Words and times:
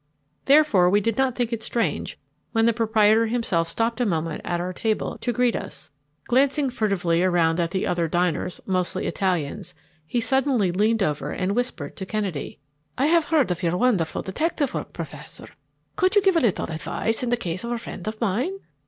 Therefore 0.45 0.89
we 0.89 0.99
did 0.99 1.15
not 1.15 1.35
think 1.35 1.53
it 1.53 1.61
strange 1.61 2.17
when 2.53 2.65
the 2.65 2.73
proprietor 2.73 3.27
himself 3.27 3.67
stopped 3.69 4.01
a 4.01 4.05
moment 4.07 4.41
at 4.43 4.59
our 4.59 4.73
table 4.73 5.19
to 5.21 5.31
greet 5.31 5.55
us. 5.55 5.91
Glancing 6.27 6.71
furtively 6.71 7.21
around 7.21 7.59
at 7.59 7.69
the 7.69 7.85
other 7.85 8.07
diners, 8.07 8.59
mostly 8.65 9.05
Italians, 9.05 9.75
he 10.07 10.19
suddenly 10.19 10.71
leaned 10.71 11.03
over 11.03 11.29
and 11.29 11.55
whispered 11.55 11.95
to 11.97 12.07
Kennedy: 12.07 12.57
"I 12.97 13.05
have 13.05 13.25
heard 13.25 13.51
of 13.51 13.61
your 13.61 13.77
wonderful 13.77 14.23
detective 14.23 14.73
work, 14.73 14.91
Professor. 14.91 15.49
Could 15.97 16.15
you 16.15 16.23
give 16.23 16.35
a 16.35 16.39
little 16.41 16.65
advice 16.71 17.21
in 17.21 17.29
the 17.29 17.37
case 17.37 17.63
of 17.63 17.71
a 17.71 17.77
friend 17.77 18.07
of 18.07 18.19
mine?" 18.19 18.53